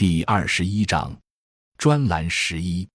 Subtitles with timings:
[0.00, 1.14] 第二十一章，
[1.76, 2.88] 专栏十一：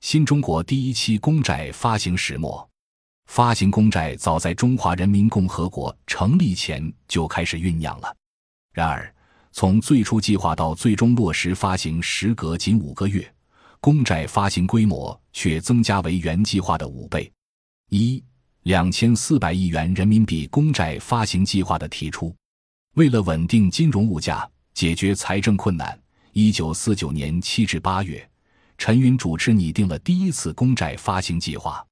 [0.00, 2.66] 新中国第一期公债发行始末。
[3.26, 8.16] 发行公债早在中华人民共和国成立前就开始酝酿了。
[8.72, 9.14] 然而，
[9.52, 13.30] 从最初计划到最终落实发行，时隔仅五个月，
[13.78, 17.30] 公债发行规模却增加为原计划的五倍。
[17.90, 18.24] 一
[18.62, 22.34] 两千四百亿元人民币公债发行计划的提出，
[22.94, 26.00] 为了稳定金融物价，解决财政困难，
[26.38, 28.28] 一九四九年七至八月，
[28.76, 31.82] 陈云主持拟定了第一次公债发行计划。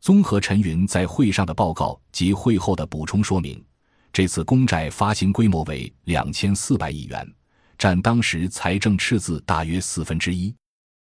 [0.00, 3.62] 综合陈云在会上的报告及会后的补充说明，
[4.10, 7.30] 这次公债发行规模为两千四百亿元，
[7.76, 10.54] 占当时财政赤字大约四分之一。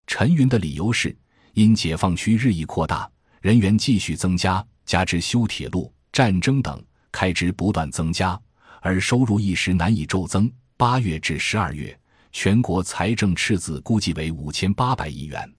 [0.06, 1.17] 陈云的理由是，
[1.54, 3.09] 因解放区日益扩大，
[3.42, 6.80] 人员继续增加，加之修铁路、战争等
[7.12, 8.40] 开支不断增加，
[8.80, 10.48] 而收入一时难以骤增。
[10.78, 12.00] 八月至十二月，
[12.38, 15.49] 全国财政赤字估计为五千八百亿元。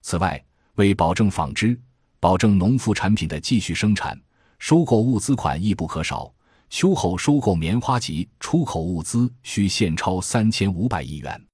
[0.00, 0.42] 此外，
[0.76, 1.78] 为保证纺织。
[2.18, 4.18] 保证农副产品的继续生产，
[4.58, 6.32] 收购物资款亦不可少。
[6.70, 11.46] 秋后收购棉花及出口物资需现钞三千五百亿元，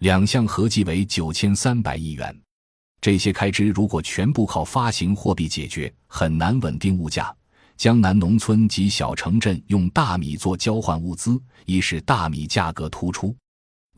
[0.00, 2.36] 两项合计为九千三百亿元。
[3.00, 7.32] 这些开支如果全部靠发行货币解决，很难稳定物价。
[7.76, 13.32] 江南农村及小城镇用大米做交换物资，已使大米价格突出。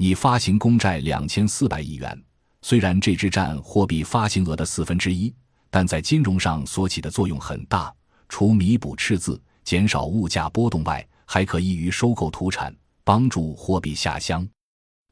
[0.03, 2.19] 拟发行公债两千四百亿元，
[2.63, 5.31] 虽然这只占货币发行额的四分之一。
[5.69, 7.95] 但在金融上所起的作用很大，
[8.27, 14.49] 除弥补赤字、减少物价波动外，还可益于收购土产，帮助货币下乡。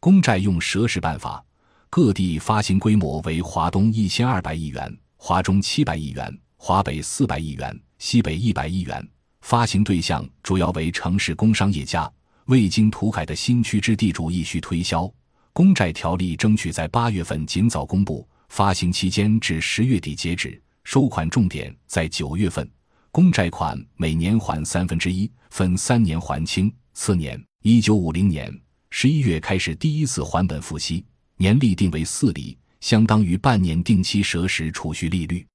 [0.01, 1.45] 公债用蛇式办法，
[1.91, 9.07] 各地发行规模为：华东一千二百亿元，华中七百亿元，华北四百亿元，西北一百亿元。
[9.43, 12.11] 发行对象主要为城市工商业家，
[12.49, 15.11] 未经土改的新区之地主亦需推销。
[15.53, 18.27] 公债条例争取在八月份尽早公布。
[18.49, 22.67] 发行期间至十月底截止，收款重点在九月份。
[23.13, 26.73] 公债款每年还三分之一，分三年还清。
[26.95, 28.51] 次年，一九五零年
[28.89, 31.05] 十一月开始第一次还本付息，
[31.37, 35.47] 年利定为四厘，相当于半年定期蛇时储蓄利率。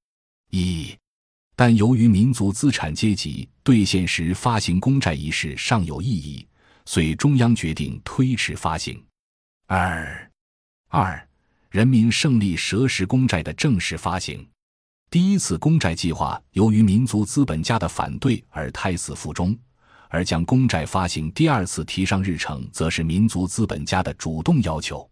[0.51, 0.95] 一，
[1.55, 6.45] 但由于民族资产阶级兑现时发行公债一事尚有异议，
[6.85, 9.03] 遂中央决定推迟发行。
[9.67, 10.31] 二，
[10.89, 11.27] 二。
[11.69, 14.47] 人民胜利蛇石公债的正式发行，
[15.09, 19.57] 第一次公债计划由于民族资本家的反对而胎死腹中，
[20.07, 25.09] 而将公债发行第二次提上日程，则是民族资本家的主动要求。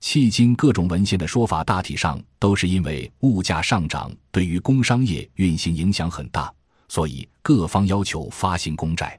[0.00, 6.54] 迄今各种文献的说法，大体上都是因为物价上涨对于工商业运行影响很大，
[6.86, 9.18] 所以各方要求发行公债。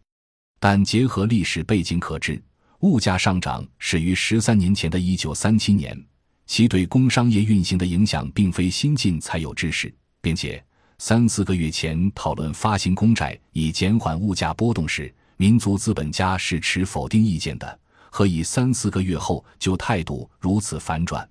[0.59, 2.41] 但结合历史背景可知，
[2.79, 5.97] 物价上涨始于十三年前的一九三七年。
[6.45, 10.63] 其对工商业运行的影响并非新近才有之事，并且
[10.97, 17.79] 三四个月前讨论发行公债以减缓物价波动时，民族资本家是持否定意见的，
[18.09, 21.28] 何以三四个月后就态度如此反转？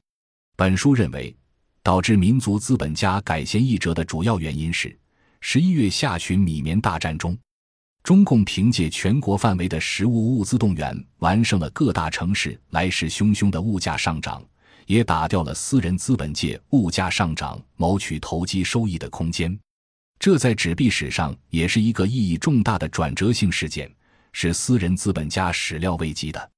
[0.54, 1.34] 本书认为，
[1.82, 4.96] 导致民族资本家改弦易辙的主要原因是
[5.40, 7.36] 十一月下旬米棉大战中，
[8.06, 14.40] 中共凭借全国范围的食物物资动员，完胜了各大城市来势汹汹的物价上涨。
[14.86, 19.58] 也打掉了私人资本界物价上涨谋取投机收益的空间，
[20.20, 23.92] 这在纸币史上也是一个意义重大的转折性事件，
[24.30, 26.50] 是私人资本家始料未及的。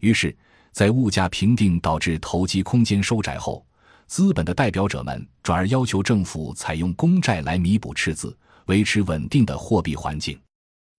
[0.00, 0.36] 于是，
[0.72, 3.64] 在物价平定导致投机空间收窄后，
[4.08, 8.36] 资本的代表者们转而要求政府采用公债来弥补赤字，
[8.66, 10.36] 维持稳定的货币环境。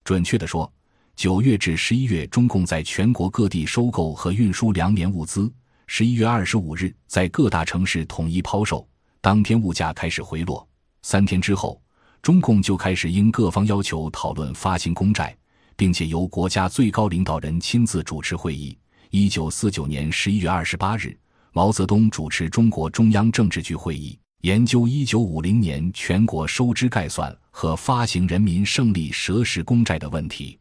[0.10, 0.74] 准确地说，
[1.16, 5.54] 九月至十一月，中共在全国各地收购和运输粮棉物资。
[5.86, 8.90] 十一月二十五日，在各大城市统一抛售，
[9.22, 10.68] 当天物价开始回落。
[11.04, 11.80] 三天之后，
[12.24, 15.38] 中共就开始应各方要求讨论发行公债，
[15.76, 18.76] 并且由国家最高领导人亲自主持会议。
[19.12, 21.16] 一九四九年十一月二十八日，
[21.54, 30.58] 毛泽东主持中国中央政治局会议，研究一九五零年全国收支概算和发行人民胜利蛇式公债的问题。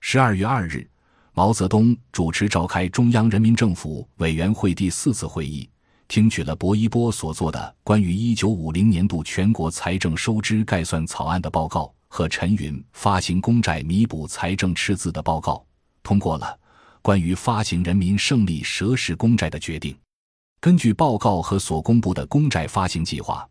[0.00, 0.88] 十二月二日。
[1.36, 5.68] 毛泽东主持召开中央人民政府委员会第四次会议，
[6.06, 15.66] 听取了薄一波所做的关于一九五零年度全国财政收支概算草案的报告和陈云发行公债弥补财政赤字的报告，
[16.04, 16.56] 通过了
[17.02, 19.92] 关于发行人民胜利蛇式公债的决定。
[20.64, 23.46] 根据报告和所公布的公债发行计划，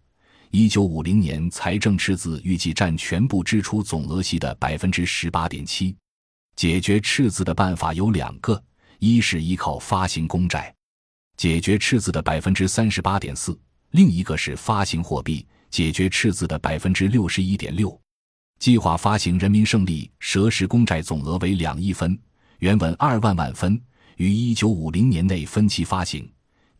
[0.49, 5.95] 一九五零年财政赤字预计占全部支出总额系的百分之十八点七。
[6.55, 8.59] 解决赤字的办法有两个：
[8.97, 10.73] 一是依靠发行公债，
[11.37, 13.55] 解决赤字的百分之三十八点四，
[13.91, 17.95] 另一个是发行货币，解决赤字的百分之六十一点六。
[18.57, 22.19] 计划发行人民胜利蛇石公债总额为两亿分，
[22.57, 23.79] 原文二万万分，
[24.15, 26.27] 于一九五零年内分期发行。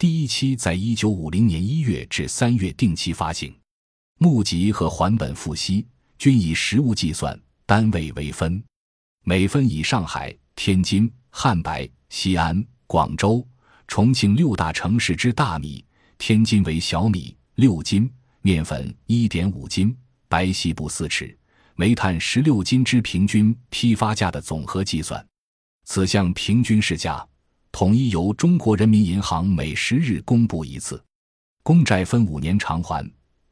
[0.04, 3.58] 第一期在一九五零年一月至三月定期发行，
[4.20, 8.62] 募集和还本付息均以实物计算，单位为分，
[9.24, 13.48] 每分以上海、天津、汉白、西安、广州、
[13.88, 15.86] 重庆六大城市之大米，
[16.18, 18.12] 天津为小米六斤，
[18.42, 19.96] 面粉一点五斤，
[20.28, 21.34] 白细布四尺。
[21.78, 25.26] 煤炭十六斤之平均批发价的总和计算，
[25.86, 27.26] 此项平均市价
[27.74, 31.04] 统一由中国人民银行每十日公布一次。
[31.64, 33.04] 公债分五年偿还，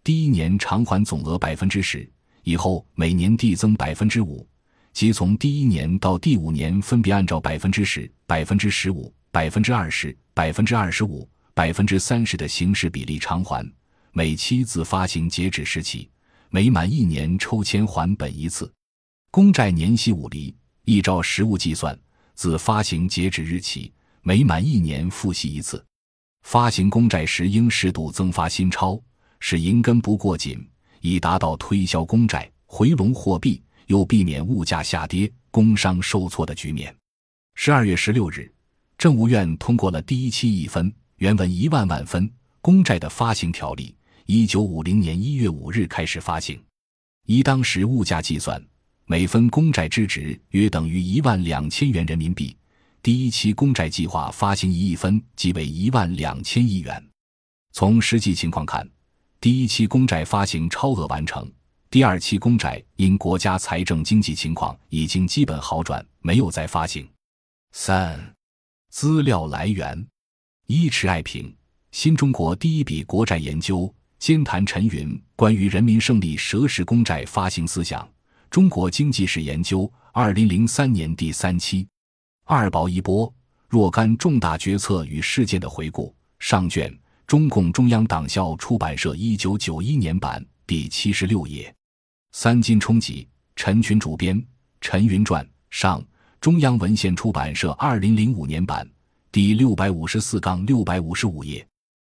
[0.04, 2.08] 第一年偿还总额百分之十，
[2.44, 4.48] 以后每年递增百分之五，
[4.94, 13.68] 即从第一年到第五年分别按照百分之十、百分之十五、百分之二十、百分之二十五、百分之三十的形式比例偿还，
[14.12, 16.08] 每期自发行截止时起。
[16.52, 18.72] 每满一年抽签还本一次，
[19.32, 22.00] 公债年息五厘，依照实物计算，
[22.36, 23.92] 自发行截止日起，
[24.24, 25.84] 每满一年付息一次。
[26.44, 29.02] 发行公债时应适度增发新钞，
[29.40, 30.68] 使银根不过紧，
[31.02, 36.96] 以达到推销公债、回笼货币，又避免物价下跌、工商受挫的局面。
[37.56, 38.52] 十二月十六日，
[38.98, 42.32] 政务院通过了第一期一分原文一万万分
[42.62, 43.96] 公债的发行条例。
[44.28, 46.64] 一九五零年一月五日开始发行，
[47.26, 48.64] 以当时物价计算，
[49.06, 52.56] 每分公债之值约等于一万两千元人民币。
[53.04, 57.04] 第一期公债计划发行一亿分，即为一万两千亿元。
[57.74, 58.88] 从实际情况看，
[59.40, 61.52] 第一期公债发行超额完成，
[61.90, 67.10] 第二期公债因国家财政经济情况已经基本好转，没有再发行。
[67.72, 68.36] 三、
[68.92, 70.08] 资料来源：
[70.68, 71.52] 一池爱平，
[71.92, 73.92] 新中国第一笔国债研究。
[74.20, 78.08] 兼谈陈云关于人民胜利蛇式公债发行思想，
[78.52, 81.88] 中国经济史研究，二零零三年第三期，
[82.54, 83.34] 二宝一波
[83.70, 86.94] 若干重大决策与事件的回顾上卷，
[87.26, 91.74] 中共中央党校出版社一九九一年版第七十六页，
[92.34, 93.26] 三金冲击，
[93.56, 94.46] 陈群主编，
[94.82, 96.04] 陈云传上，
[96.42, 98.86] 中央文献出版社二零零五年版
[99.32, 101.66] 第六百五十四杠六百五十五页，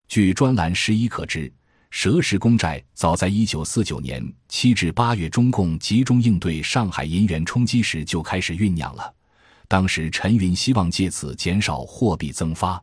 [0.07, 1.53] 据专栏十一可知。
[1.91, 9.13] 蛇石公债早在一九四九年七至八月，中共集中应对上海银元冲击时就开始酝酿了。
[9.73, 12.79] 当时陈云希望借此减少货币增发，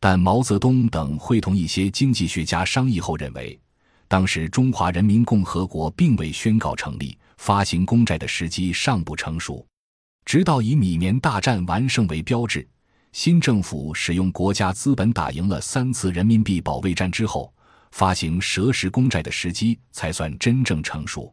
[0.00, 3.60] 但毛泽东等会同一些经济学家商议后认为，
[4.08, 9.66] 当时中华人民共和国并未宣告成立，发行公债的时机尚不成熟。
[10.24, 12.66] 直到以米棉大战完胜为标志，
[13.12, 17.52] 新政府使用国家资本打赢了三次人民币保卫战之后。
[17.90, 21.30] 发行蛇式公债的时机才算真正成熟。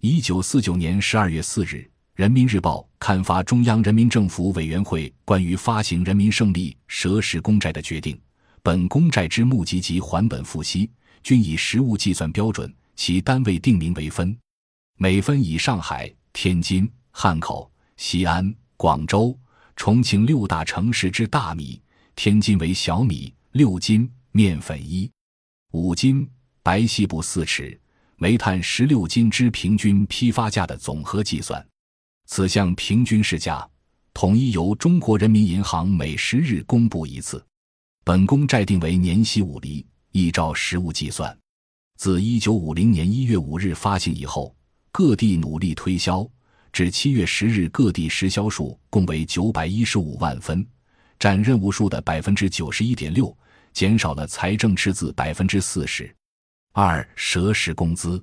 [0.00, 1.74] 一九四九年十二月四日，
[2.20, 8.20] 《人民日报》刊发中央人民政府委员会关于发行人民胜利蛇式公债的决定。
[8.62, 10.90] 本公债之募集及还本付息
[11.22, 14.36] 均以实物计算标准，其单位定名为分，
[14.98, 19.34] 每分以上海、天津、汉口、西安、广州、
[19.74, 21.80] 重庆六大城市之大米，
[22.14, 25.10] 天津为小米六斤，面粉一。
[25.72, 26.28] 五斤
[26.62, 27.80] 白细布四尺，
[28.16, 31.66] 煤炭十六斤之平均批发价的总和计算，
[32.32, 33.68] 此项平均市价
[34.14, 37.44] 统一由中国人民银行每十日公布一次。
[38.04, 41.36] 本公债定为年息五厘，依照实物计算，
[41.96, 44.54] 自一九五零年一月五日发行以后，
[44.92, 46.24] 各地努力推销，
[46.72, 50.64] 至七月十日，各地实销数共为九百一十五万分，
[51.18, 53.36] 占任务数的百分之九十一点六。
[53.72, 56.08] 减少了财政赤字百分之四十。
[56.70, 58.22] 二蛇式工资，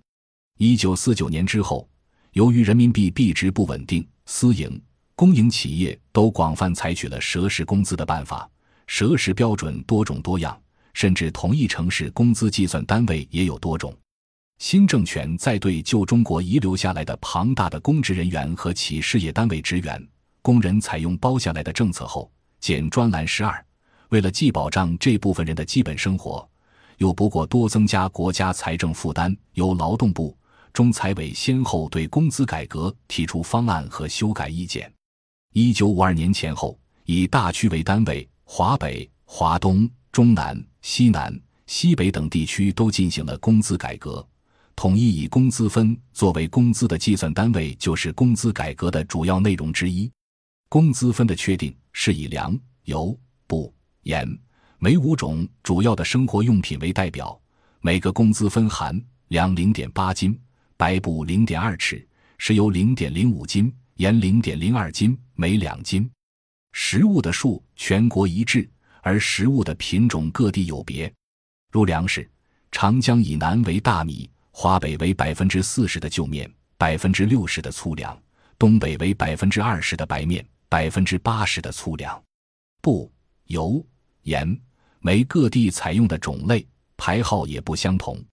[0.58, 1.90] 一九四九年之后，
[2.38, 4.80] 由于人民币币值不稳定，私营、
[5.16, 8.48] 公营企业都广泛采取了蛇式工资的办法。
[8.86, 10.56] 蛇式标准多种多样，
[10.94, 13.92] 甚至同一城市工资计算单位也有多种。
[14.60, 20.08] 新政权在对旧中国遗留下来的庞大的公职人员和企事业单位职员、
[20.44, 23.66] 工人采用包下来的政策后，减专栏十二。
[24.10, 26.48] 为了既保障这部分人的基本生活，
[27.00, 30.38] 又不过多增加国家财政负担，由劳动部、
[30.78, 34.94] 中财委先后对工资改革提出方案和修改意见。
[35.54, 44.24] 一九五二年前后，以大区为单位，华北、华东、中南、西南、西北等地区都进行了工资改革，
[44.76, 50.08] 统一以工资分作为工资的计算单位，就是工资改革的主要内容之一。
[50.70, 53.74] 工资分的确定是以粮、油、布。
[54.04, 54.30] 盐、
[54.78, 57.36] 每五种主要的生活用品为代表，
[57.82, 60.40] 每个工资分含粮零点八斤，
[60.78, 62.08] 白布零点二尺，
[62.38, 66.08] 石油零点零五斤，盐零点零二斤，每两斤。
[66.72, 68.70] 食物的数全国一致，
[69.02, 71.12] 而食物的品种各地有别。
[71.72, 72.30] 如粮食，
[72.72, 78.16] 长江以南为大米，华北为百分之四十的旧面，百分之六十的粗粮；
[78.60, 82.24] 东北为百分之二十的白面，百分之八十的粗粮。
[82.84, 83.12] 布、
[83.46, 83.84] 油、
[84.22, 84.56] 盐，
[85.00, 88.24] 每各地采用的种类牌号也不相同。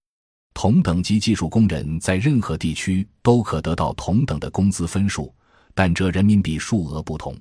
[0.55, 5.35] 同等级技术工人在任何地区都可得到同等的工资分数，
[5.75, 7.37] 但这人民币数额不同。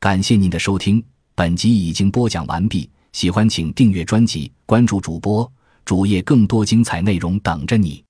[0.00, 2.88] 感谢您的收听，本集已经播讲完毕。
[3.12, 5.50] 喜欢请订阅专辑，关注主播
[5.84, 8.04] 主页，更多精彩内容等着你。